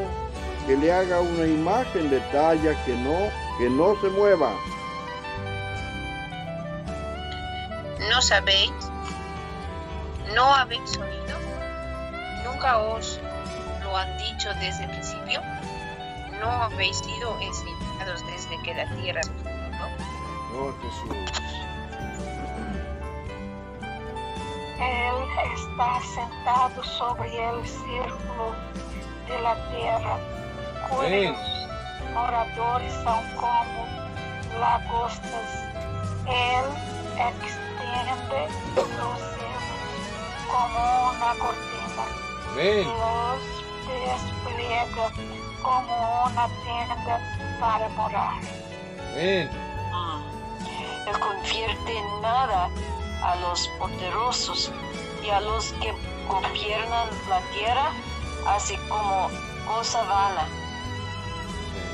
[0.67, 4.51] que le haga una imagen de talla que no, que no se mueva.
[8.11, 8.73] ¿No sabéis?
[10.35, 11.39] ¿No habéis oído?
[12.45, 13.21] ¿Nunca os
[13.85, 15.41] lo han dicho desde el principio?
[16.41, 20.75] ¿No habéis sido enseñados desde que la tierra se fundó?
[20.83, 21.68] Jesús.
[24.81, 25.15] Él
[25.55, 28.55] está sentado sobre el círculo
[29.27, 30.19] de la tierra,
[30.89, 31.37] cuyos
[32.15, 33.87] moradores son como
[34.61, 35.65] lagostas.
[36.27, 36.65] Él
[37.17, 39.79] extiende los cielos
[40.51, 42.05] como una cortina,
[42.53, 42.89] Amén.
[42.89, 43.59] los
[44.07, 45.11] despliega
[45.63, 47.21] como una tienda
[47.61, 48.35] para morar.
[49.13, 49.51] Amén.
[51.07, 52.69] Él convierte en nada
[53.23, 54.71] a los poderosos
[55.25, 55.93] y a los que
[56.29, 57.91] gobiernan la tierra,
[58.47, 59.31] así como
[59.67, 60.49] cosa vana.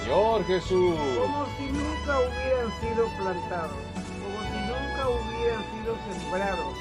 [0.01, 0.95] Señor Jesús.
[1.19, 3.81] como si nunca hubieran sido plantados,
[4.21, 6.75] como si nunca hubieran sido sembrados,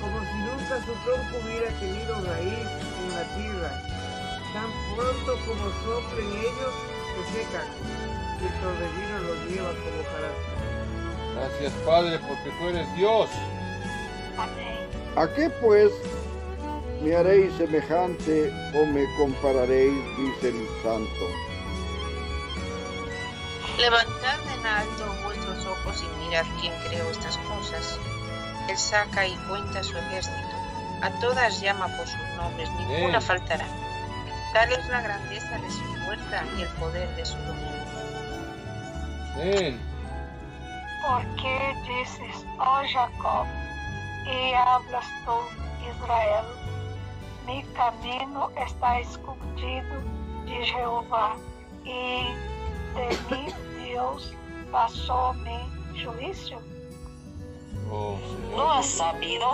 [0.00, 2.68] como si nunca su tronco hubiera tenido raíz
[3.00, 3.82] en la tierra.
[4.52, 6.74] Tan pronto como soplen ellos,
[7.14, 7.66] se secan,
[8.40, 10.57] y el torbellino los lleva como hojarasca.
[11.38, 13.30] Gracias, Padre, porque tú eres Dios.
[14.36, 14.88] Amén.
[15.16, 15.92] ¿A qué pues
[17.02, 21.24] me haréis semejante o me compararéis, dice el santo?
[23.78, 27.98] Levantad en alto vuestros ojos y mirad quién creó estas cosas.
[28.68, 30.34] Él saca y cuenta su ejército.
[31.02, 33.22] A todas llama por sus nombres, ninguna Amén.
[33.22, 33.66] faltará.
[34.52, 37.68] Tal es la grandeza de su fuerza y el poder de su dominio.
[39.34, 39.97] Amén.
[41.02, 43.46] ¿Por qué dices, oh Jacob,
[44.26, 45.32] y hablas tú,
[45.88, 46.44] Israel?
[47.46, 49.94] Mi camino está escondido
[50.44, 51.36] de Jehová,
[51.84, 52.24] y
[52.94, 54.32] de mi Dios
[54.70, 55.58] pasó mi
[56.02, 56.60] juicio.
[57.90, 58.18] Oh,
[58.54, 59.46] ¿No has sabido?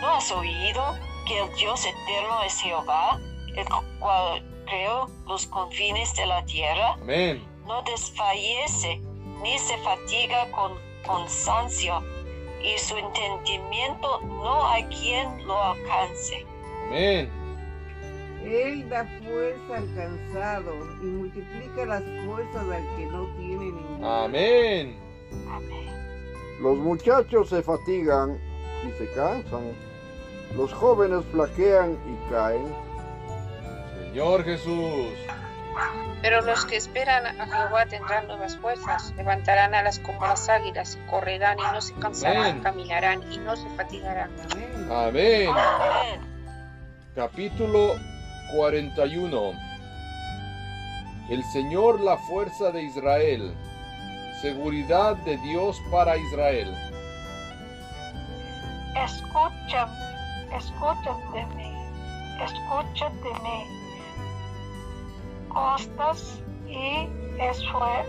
[0.00, 0.82] ¿No has oído
[1.26, 3.18] que el Dios eterno es Jehová,
[3.56, 3.66] el
[3.98, 6.94] cual creó los confines de la tierra?
[6.94, 7.42] Amén.
[7.66, 9.00] No desfallece
[9.42, 12.00] ni se fatiga con cansancio,
[12.62, 16.46] y su entendimiento no hay quien lo alcance.
[16.88, 17.30] Amén.
[18.44, 24.24] Él da fuerza al cansado y multiplica las fuerzas al que no tiene ninguna.
[24.24, 24.98] Amén.
[26.60, 28.38] Los muchachos se fatigan
[28.86, 29.72] y se cansan.
[30.56, 32.74] Los jóvenes flaquean y caen.
[34.04, 35.14] Señor Jesús.
[36.20, 41.58] Pero los que esperan a Jehová tendrán nuevas fuerzas, levantarán alas como las águilas, correrán
[41.58, 42.62] y no se cansarán, Amén.
[42.62, 44.30] caminarán y no se fatigarán.
[44.90, 45.48] Amén.
[45.48, 46.20] Amén.
[47.14, 47.94] Capítulo
[48.54, 49.52] 41.
[51.28, 53.54] El Señor la fuerza de Israel.
[54.40, 56.74] Seguridad de Dios para Israel.
[58.96, 59.88] Escucha,
[60.56, 61.46] escucha de
[65.52, 68.06] Costas y esfue-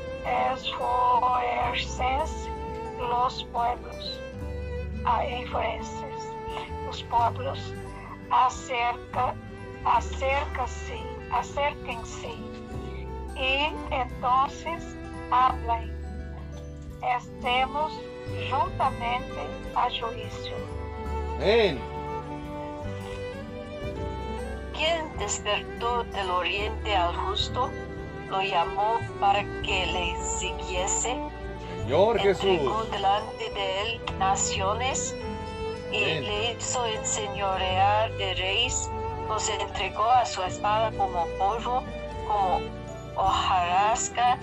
[0.53, 2.49] esfuerces
[2.97, 4.19] los pueblos,
[5.05, 5.25] a
[6.85, 7.73] los pueblos,
[8.31, 9.35] acerca,
[9.85, 11.01] acércase,
[11.31, 12.31] acérquense
[13.35, 14.95] y entonces
[15.31, 15.91] hablen.
[17.17, 17.91] Estemos
[18.49, 19.41] juntamente
[19.75, 20.55] a juicio.
[21.35, 21.92] Amén.
[24.73, 27.69] ¿Quién despertó del oriente al justo?
[28.29, 31.15] Lo llamó para que le siguiese.
[31.83, 32.43] Señor Jesús.
[32.45, 35.15] Entregó delante de él naciones
[35.91, 36.23] y Amén.
[36.23, 38.89] le hizo enseñorear de reyes.
[39.27, 41.83] Los entregó a su espada como polvo,
[42.27, 42.61] como
[43.15, 44.39] hojarasca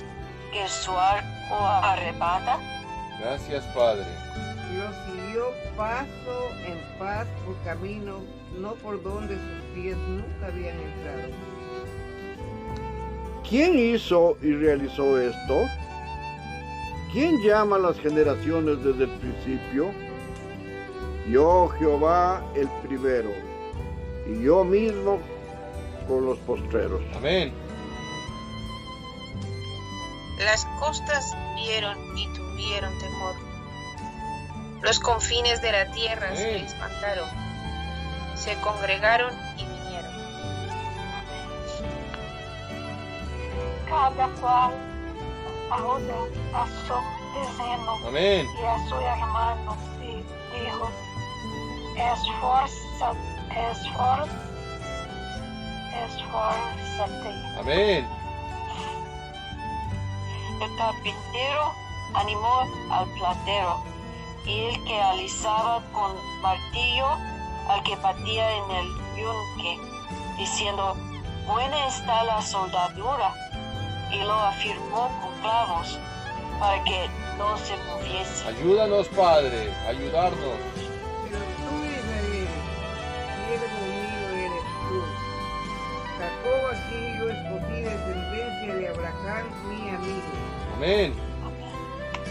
[0.52, 2.58] que su arco arrebata.
[3.20, 4.06] Gracias, Padre.
[4.74, 8.20] Los siguió paso en paz por camino,
[8.58, 11.28] no por donde sus pies nunca habían entrado.
[13.48, 15.66] ¿Quién hizo y realizó esto?
[17.12, 19.90] ¿Quién llama a las generaciones desde el principio?
[21.28, 23.30] Yo, Jehová, el primero,
[24.28, 25.18] y yo mismo
[26.06, 27.02] con los postreros.
[27.16, 27.52] Amén.
[30.38, 33.34] Las costas vieron y tuvieron temor.
[34.82, 37.49] Los confines de la tierra se espantaron.
[38.40, 40.12] Se congregaron y vinieron.
[43.86, 44.72] Cada cual
[45.70, 46.14] ahora
[46.54, 46.94] a su
[47.38, 48.46] vecino Amén.
[48.58, 50.24] y a su hermano y
[50.58, 50.90] dijo,
[51.96, 53.12] esfuerza,
[53.54, 54.26] esfor,
[56.06, 57.58] esfuérzate.
[57.60, 58.08] Amén.
[60.62, 61.74] El carpintero
[62.14, 63.82] animó al platero
[64.46, 67.18] y el que alisaba con martillo
[67.70, 69.78] al que batía en el yunque,
[70.36, 70.96] diciendo,
[71.46, 73.32] buena está la soldadura,
[74.10, 75.98] y lo afirmó con clavos,
[76.58, 78.48] para que no se moviese.
[78.48, 80.58] Ayúdanos, Padre, ayudarnos.
[81.24, 82.48] Pero tú, Israel,
[83.46, 84.98] fiel conmigo eres tú.
[86.18, 90.32] Jacob así yo escogí descendencia de Abraham, mi amigo.
[90.76, 91.14] Amén.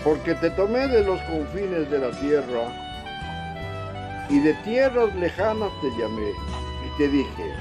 [0.04, 2.89] Porque te tomé de los confines de la tierra
[4.30, 7.54] y de tierras lejanas te llamé y te dije,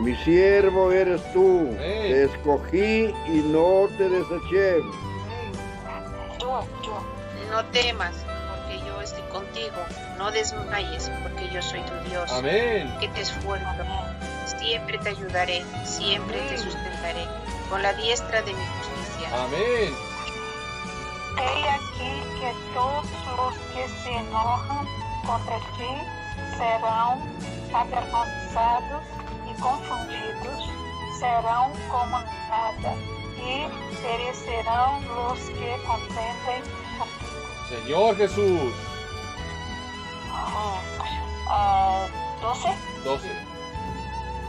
[0.00, 4.82] mi siervo eres tú, te escogí y no te deseché.
[6.38, 7.02] Yo, yo.
[7.50, 8.14] No temas,
[8.48, 9.76] porque yo estoy contigo.
[10.16, 12.30] No desmayes, porque yo soy tu Dios.
[12.32, 12.94] Amén.
[13.00, 13.66] Que te esfuerzo.
[14.58, 17.24] Siempre te ayudaré, siempre te sustentaré
[17.68, 19.44] con la diestra de mi justicia.
[19.44, 20.09] Amén.
[21.40, 24.86] He aquí que todos los que se enojan
[25.26, 25.92] contra ti
[26.58, 27.18] serán
[27.72, 29.02] avergonzados
[29.48, 30.68] y confundidos,
[31.18, 32.94] serán como nada,
[33.38, 33.66] y
[34.02, 36.62] perecerán los que contenden
[36.98, 37.40] contigo.
[37.70, 38.74] Señor Jesús.
[41.48, 42.06] Ah,
[42.42, 42.68] 12.
[43.04, 43.28] 12.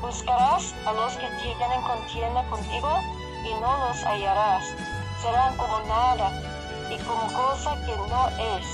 [0.02, 3.00] Buscarás a los que tienen contienda contigo
[3.46, 4.66] y no los hallarás.
[5.22, 6.51] Serán como nada
[6.94, 8.28] y como cosa que no
[8.58, 8.68] es.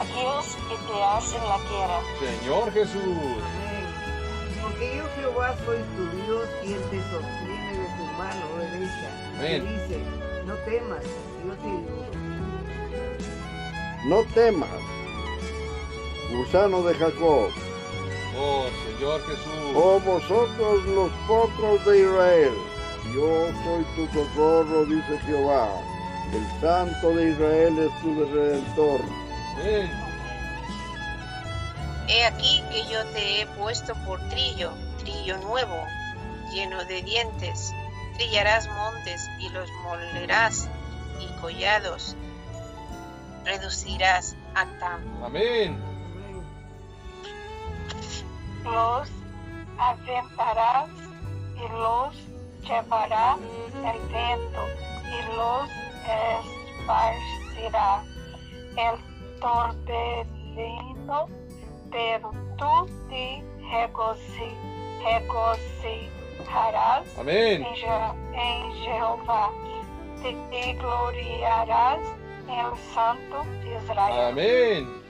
[0.00, 2.00] Aquellos que te hacen la quiera.
[2.18, 3.02] Señor Jesús.
[3.44, 3.86] Amén.
[4.62, 9.08] Porque yo Jehová soy tu Dios quien te sostiene de tu mano derecha.
[9.38, 9.62] Amén.
[9.64, 10.00] dice,
[10.46, 11.04] no temas,
[11.44, 12.12] yo te ayudo.
[14.06, 14.68] No temas,
[16.32, 17.50] gusano de Jacob,
[18.36, 19.72] Oh, Señor Jesús.
[19.76, 22.52] oh vosotros los potros de Israel.
[23.14, 25.68] Yo soy tu socorro, dice Jehová.
[26.32, 29.00] El Santo de Israel es tu redentor.
[29.54, 29.90] Amén.
[32.08, 35.86] He aquí que yo te he puesto por trillo, trillo nuevo,
[36.52, 37.72] lleno de dientes.
[38.16, 40.68] Trillarás montes y los molerás,
[41.20, 42.16] y collados
[43.44, 44.62] reducirás a.
[44.62, 45.22] Amén.
[45.24, 45.78] Amén.
[48.64, 49.08] Los
[49.78, 50.88] aventarás
[51.56, 52.14] y los
[52.62, 53.36] llevará
[53.74, 54.66] el viento
[55.10, 58.02] y los esparcirá
[58.76, 58.98] el
[59.40, 61.28] torbellino,
[61.90, 64.56] pero tú te regoci-
[65.04, 67.64] regocijarás Amén.
[67.64, 69.50] en, Je- en Jehová,
[70.22, 72.00] te, te gloriarás
[72.48, 74.30] en el Santo de Israel.
[74.32, 75.02] Amén.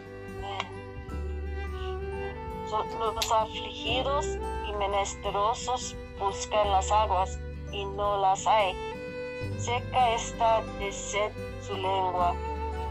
[2.69, 4.27] So- Los afligidos
[4.69, 7.39] y menesterosos buscan las aguas
[7.71, 8.75] y no las hay.
[9.59, 11.31] Seca está de sed
[11.67, 12.35] su lengua.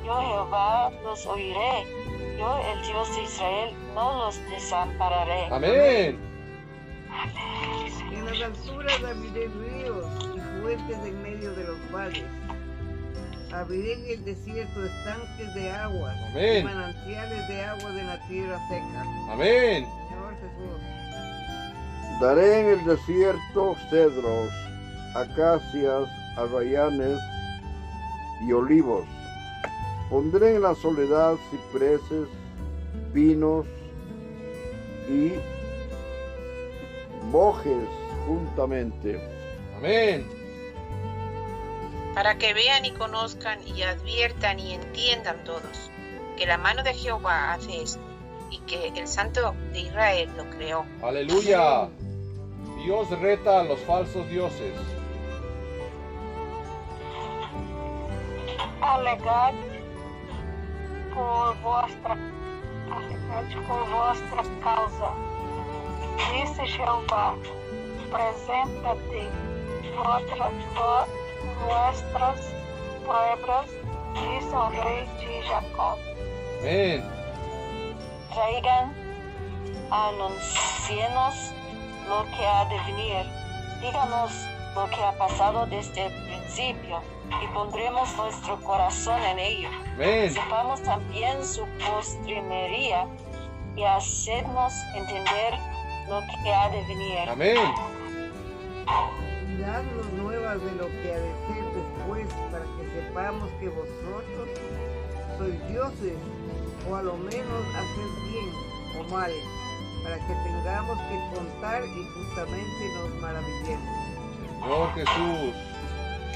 [0.06, 1.86] Yo Jehová los oiré.
[2.38, 5.48] Yo el Dios de Israel no los desampararé.
[5.52, 6.20] Amén.
[8.12, 12.26] En las alturas abriré ríos y fuentes en medio de los valles.
[13.54, 16.66] Abriré en el desierto estanques de aguas y Amén.
[16.66, 19.06] manantiales de agua de la tierra seca.
[19.30, 19.86] Amén.
[19.86, 20.82] Señor Jesús.
[22.22, 24.50] Daré en el desierto cedros,
[25.16, 27.20] acacias, arrayanes
[28.48, 29.06] y olivos.
[30.10, 32.28] Pondré en la soledad cipreses,
[33.14, 33.66] pinos
[35.10, 35.34] y
[37.32, 37.88] bojes
[38.28, 39.22] juntamente.
[39.78, 40.42] Amén.
[42.14, 45.90] para que vean y conozcan y adviertan y entiendan todos
[46.38, 48.02] que la mano de Jehová hace esto
[48.50, 50.86] y que el Santo de Israel lo creó.
[51.02, 51.90] Aleluya.
[52.84, 54.74] Dios reta a los falsos dioses.
[58.94, 59.54] Alegad
[61.14, 62.14] por vuestra
[62.92, 65.10] alegad por vuestra causa.
[66.34, 67.36] Dice Jehová,
[68.12, 69.30] preséntate
[69.96, 71.08] vuestra- vo-
[71.66, 72.40] vuestras
[73.06, 73.70] pruebas,
[74.14, 75.98] dice el rey de Jacob.
[76.60, 77.04] Amén.
[78.34, 78.94] Traigan,
[79.90, 81.36] anuncienos
[82.08, 83.26] lo que ha de venir.
[83.82, 84.32] Díganos
[84.76, 87.02] lo que ha pasado desde el principio
[87.42, 89.70] y pondremos nuestro corazón en ello.
[89.96, 90.34] Amén.
[90.34, 93.08] Sepamos también su postrimería
[93.76, 95.54] y hacednos entender
[96.10, 97.30] lo que ha de venir.
[97.30, 97.58] Amén.
[99.60, 104.50] Dadnos nuevas de lo que ha de ser después para que sepamos que vosotros
[105.38, 106.18] sois dioses
[106.90, 108.52] o a lo menos haced bien
[109.00, 109.32] o mal
[110.04, 114.12] para que tengamos que contar y justamente nos maravillemos.
[114.62, 115.71] Señor Jesús.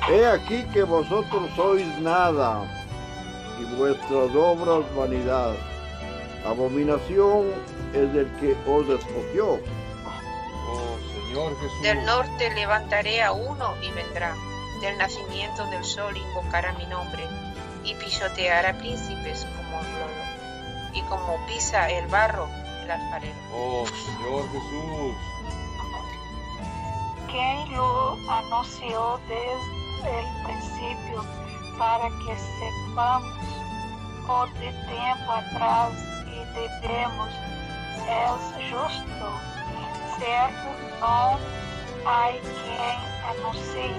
[0.09, 2.63] He aquí que vosotros sois nada
[3.59, 5.55] y vuestras obras vanidad.
[6.45, 7.51] Abominación
[7.93, 9.53] es del que os escogió.
[10.67, 11.81] Oh, Señor Jesús.
[11.81, 14.35] Del norte levantaré a uno y vendrá.
[14.81, 17.23] Del nacimiento del sol invocará mi nombre
[17.83, 20.25] y pisoteará príncipes como el lodo
[20.93, 22.47] y como pisa el barro
[22.83, 23.33] el alfarero.
[23.53, 25.15] Oh, Señor Jesús.
[27.27, 31.25] Quem lo anunció desde el principio
[31.77, 33.35] para que sepamos
[34.27, 35.93] o de tempo atrás
[36.27, 37.33] e devemos
[38.07, 39.27] és justo,
[40.19, 40.67] certo?
[40.99, 41.39] Não
[42.05, 42.97] há quem
[43.29, 43.95] anuncie,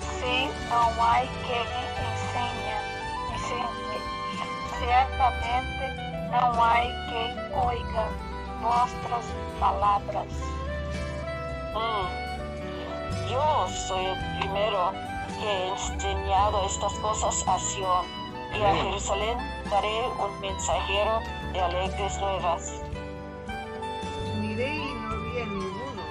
[0.00, 1.66] se não há quem
[2.08, 2.76] ensine,
[3.34, 3.98] ensine.
[4.78, 5.86] Certamente
[6.30, 6.80] não há
[7.10, 8.08] quem oiga
[8.60, 9.26] vossas
[9.60, 10.32] palavras.
[13.28, 15.11] Yo soy el primero que
[15.42, 18.06] he enseñado estas cosas a Sion
[18.56, 18.74] y a.
[18.74, 19.38] Jerusalén
[19.70, 21.20] daré un mensajero
[21.52, 22.72] de alegres nuevas.
[24.40, 26.02] Miré y no había ninguno,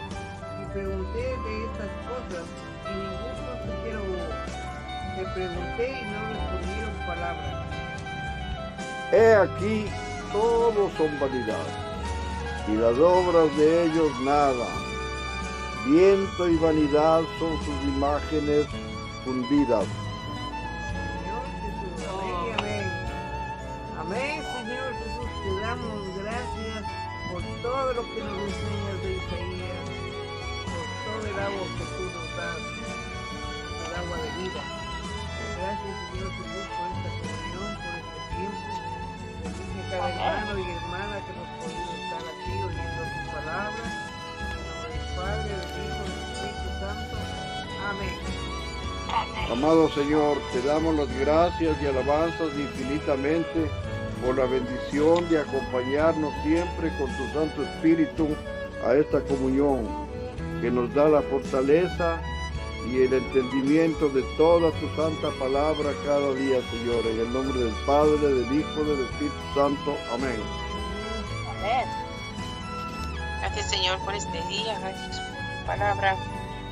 [0.62, 2.46] y pregunté de estas cosas,
[2.86, 4.30] y ningún consejero hubo.
[5.18, 7.68] Le pregunté y no respondieron palabra.
[9.12, 9.86] He aquí,
[10.32, 11.68] todos son vanidad,
[12.68, 14.68] y las obras de ellos nada.
[15.86, 18.68] Viento y vanidad son sus imágenes
[19.24, 19.86] fundidas.
[21.98, 23.02] Señor amén
[24.02, 24.44] amén.
[24.44, 26.84] Señor Jesús, te damos gracias
[27.32, 29.88] por todo lo que nos enseñas de Isaías,
[30.66, 32.64] por todo el agua que tú nos das,
[33.86, 34.64] el agua de vida.
[35.58, 38.70] Gracias, Señor Jesús, por esta comunión, por este tiempo.
[39.44, 43.86] Bendice cada hermano y hermana que nos podido estar aquí oyendo tu palabra.
[44.92, 47.18] En Padre, del Hijo del Espíritu Santo.
[47.90, 48.51] Amén.
[49.52, 53.70] Amado Señor, te damos las gracias y alabanzas infinitamente
[54.24, 58.30] por la bendición de acompañarnos siempre con tu Santo Espíritu
[58.86, 59.88] a esta comunión
[60.62, 62.22] que nos da la fortaleza
[62.90, 67.06] y el entendimiento de toda tu santa palabra cada día, Señor.
[67.06, 69.98] En el nombre del Padre, del Hijo, del Espíritu Santo.
[70.14, 70.40] Amén.
[71.60, 71.86] Amén.
[73.42, 76.16] Gracias Señor por este día, gracias por tu palabra,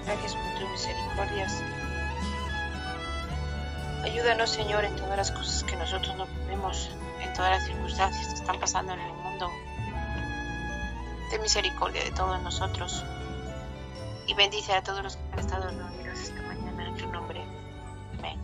[0.05, 1.78] gracias por tus misericordias.
[4.03, 6.89] Ayúdanos Señor en todas las cosas que nosotros no podemos,
[7.21, 9.49] en todas las circunstancias que están pasando en el mundo.
[11.29, 13.03] Ten misericordia de todos nosotros
[14.25, 17.41] y bendice a todos los que han estado reunidos esta mañana en tu nombre.
[18.19, 18.39] Amén.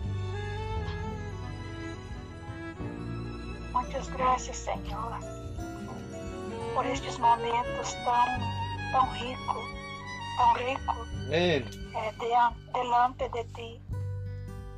[3.73, 5.19] Muitas graças, Senhor,
[6.75, 8.25] por estes momentos tão,
[8.91, 9.65] tão ricos,
[10.37, 11.65] tão ricos Amén.
[11.95, 13.81] eh, dian- delante de ti.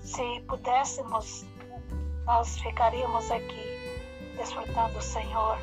[0.08, 1.46] Se pudéssemos,
[2.26, 4.00] nós ficaríamos aqui
[4.38, 5.58] desfrutando o Senhor.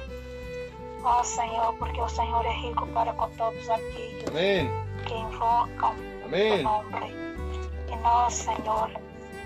[1.02, 4.70] Ó Senhor, porque o Senhor é rico para com todos aqueles Amén.
[5.06, 6.62] que invocam o Amén.
[6.62, 7.10] nome.
[7.90, 8.90] E nós, Senhor,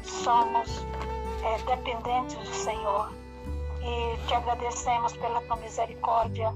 [0.03, 0.85] somos
[1.45, 3.13] eh, dependentes do Senhor.
[3.81, 6.53] E te agradecemos pela tua misericórdia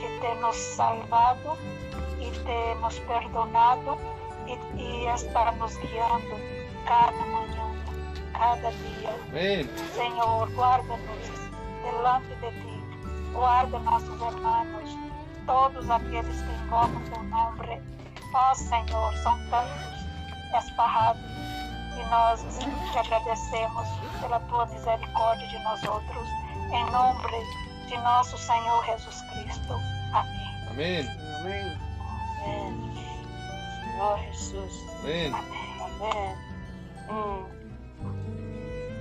[0.00, 1.58] de ter nos salvado
[2.18, 3.98] e ter nos perdonado
[4.46, 7.61] e, e estar nos guiando cada manhã,
[8.42, 9.10] cada dia.
[9.30, 9.70] Amén.
[9.94, 11.28] Senhor, guarda-nos
[11.84, 12.84] delante de ti,
[13.32, 14.98] guarda nossos irmãos,
[15.46, 17.80] todos aqueles que invocam teu nome.
[18.34, 22.44] Ó Senhor, são tantos esparrados e nós
[22.92, 23.88] te agradecemos
[24.20, 26.28] pela tua misericórdia de nós outros.
[26.72, 27.22] Em nome
[27.86, 29.74] de nosso Senhor Jesus Cristo.
[30.14, 30.66] Amém.
[30.70, 31.08] Amén.
[31.38, 31.78] Amén.
[32.44, 32.92] Amén.
[33.84, 34.72] Señor Jesús.
[35.02, 35.32] Amén.
[35.80, 36.36] Amén.
[37.08, 37.61] Mm.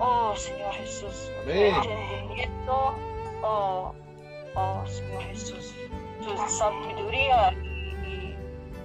[0.03, 1.31] Oh, Señor Jesús.
[1.43, 1.75] Amén.
[2.67, 3.93] Oh,
[4.55, 5.73] oh, Señor Jesús.
[6.23, 8.37] Tu sabiduría y, y-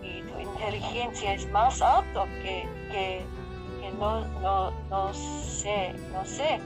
[0.02, 3.24] y tu inteligencia es más alto que, que,
[3.80, 6.60] que no, no, no sé, no sé,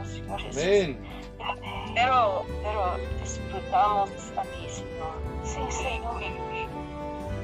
[0.00, 0.62] oh, Señor Jesús.
[0.62, 1.92] Amén.
[1.94, 5.14] Pero, pero disfrutamos a ti, Señor.
[5.44, 6.22] Sí, Señor.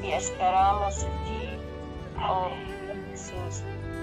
[0.02, 1.48] Y esperamos en ti,
[2.28, 2.50] oh
[3.10, 3.62] Jesús.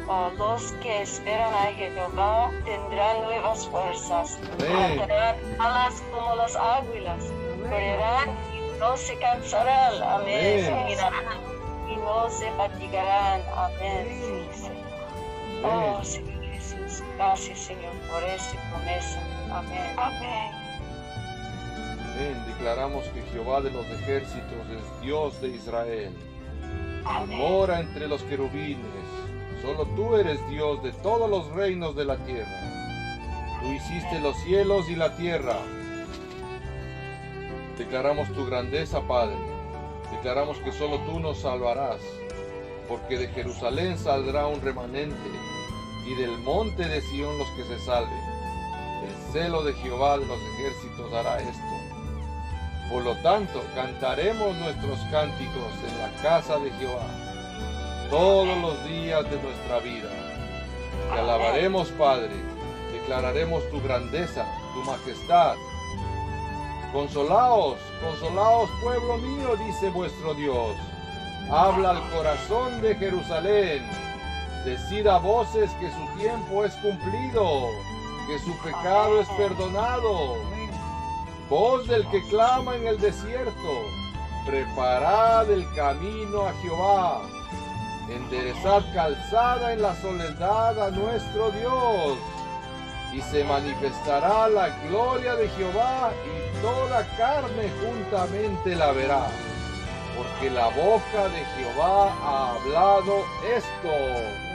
[0.10, 4.40] Los que esperan a Jehová tendrán nuevas fuerzas.
[4.54, 4.98] Amén.
[4.98, 7.26] Tendrán alas como las águilas.
[7.62, 10.02] Correrán y no se cansarán.
[10.02, 10.66] Amén.
[10.66, 10.98] Amén.
[10.98, 11.38] Caminarán
[11.92, 13.42] y no se fatigarán.
[13.56, 14.50] Amén.
[14.52, 14.90] Sí, Señor.
[15.64, 17.04] Oh, Señor Jesús.
[17.16, 19.20] Gracias, Señor, por esta promesa.
[19.54, 19.94] Amén.
[19.96, 20.52] Amém.
[22.02, 22.46] Amén.
[22.48, 26.14] Declaramos que Jehová de los ejércitos es Dios de Israel.
[27.06, 27.38] Amém.
[27.38, 29.09] Mora entre los querubines.
[29.62, 32.48] Solo tú eres Dios de todos los reinos de la tierra.
[33.62, 35.58] Tú hiciste los cielos y la tierra.
[37.78, 39.36] Declaramos tu grandeza, Padre.
[40.12, 42.00] Declaramos que solo tú nos salvarás.
[42.88, 45.30] Porque de Jerusalén saldrá un remanente
[46.08, 48.20] y del monte de Sión los que se salven.
[49.08, 51.64] El celo de Jehová de los ejércitos hará esto.
[52.90, 57.29] Por lo tanto, cantaremos nuestros cánticos en la casa de Jehová
[58.10, 60.10] todos los días de nuestra vida.
[61.14, 62.32] Te alabaremos, Padre.
[62.92, 65.56] Declararemos tu grandeza, tu majestad.
[66.92, 70.76] Consolaos, consolaos, pueblo mío, dice vuestro Dios.
[71.52, 73.84] Habla al corazón de Jerusalén.
[74.66, 77.68] Decid a voces que su tiempo es cumplido,
[78.28, 80.36] que su pecado es perdonado.
[81.50, 83.84] Voz del que clama en el desierto.
[84.46, 87.39] Preparad el camino a Jehová.
[88.10, 92.18] Enderezad calzada en la soledad a nuestro Dios.
[93.14, 99.28] Y se manifestará la gloria de Jehová y toda carne juntamente la verá.
[100.18, 104.50] Porque la boca de Jehová ha hablado esto.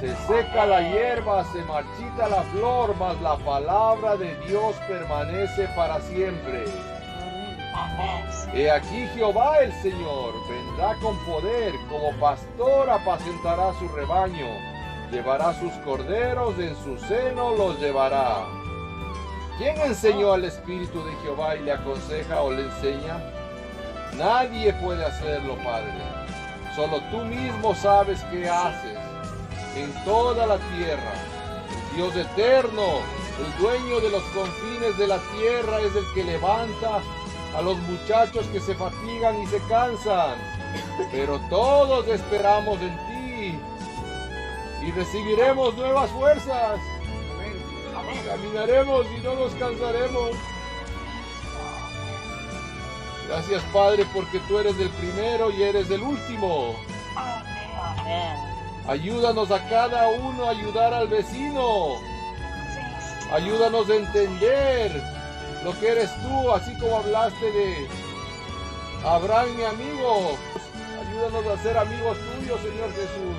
[0.00, 6.00] Se seca la hierba, se marchita la flor, mas la palabra de Dios permanece para
[6.00, 6.64] siempre.
[8.52, 14.46] He aquí Jehová el Señor vendrá con poder, como pastor apacentará su rebaño,
[15.12, 18.44] llevará sus corderos en su seno los llevará.
[19.58, 23.18] ¿Quién enseñó al Espíritu de Jehová y le aconseja o le enseña?
[24.16, 25.92] Nadie puede hacerlo, Padre.
[26.74, 28.98] Solo tú mismo sabes qué haces
[29.76, 31.12] en toda la tierra.
[31.90, 32.82] El Dios eterno,
[33.38, 37.00] el dueño de los confines de la tierra es el que levanta
[37.56, 40.36] a los muchachos que se fatigan y se cansan.
[41.10, 43.58] Pero todos esperamos en ti
[44.86, 46.80] y recibiremos nuevas fuerzas.
[48.26, 50.30] Caminaremos y no nos cansaremos.
[53.28, 56.74] Gracias Padre porque tú eres el primero y eres el último.
[58.88, 61.96] Ayúdanos a cada uno a ayudar al vecino.
[63.32, 65.19] Ayúdanos a entender
[65.64, 67.88] lo que eres tú, así como hablaste de
[69.04, 70.38] Abraham, mi amigo.
[71.00, 73.36] Ayúdanos a ser amigos tuyos, Señor Jesús.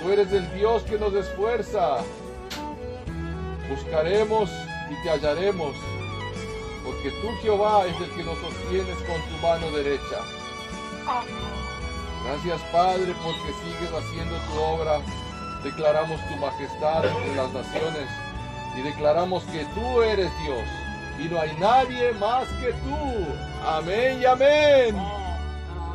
[0.00, 1.98] Tú eres el Dios que nos esfuerza.
[3.68, 4.50] Buscaremos
[4.90, 5.74] y te hallaremos,
[6.84, 10.18] porque tú, Jehová, es el que nos sostienes con tu mano derecha.
[12.24, 15.00] Gracias, Padre, porque sigues haciendo tu obra.
[15.62, 18.23] Declaramos tu majestad en las naciones
[18.76, 20.62] y declaramos que tú eres Dios
[21.18, 23.26] y no hay nadie más que tú.
[23.66, 24.96] Amén y amén.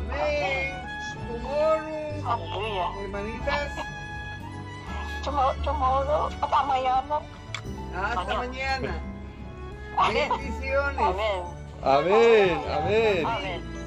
[0.08, 0.80] Amén.
[2.22, 3.72] Tomorrow, hermanitas.
[5.64, 7.20] Tomorrow, hasta mañana.
[7.94, 9.00] Hasta mañana.
[9.96, 10.28] Amén.
[10.30, 11.00] Bendiciones.
[11.00, 11.60] Amén.
[11.82, 13.26] Amén, amén.
[13.26, 13.79] Amén.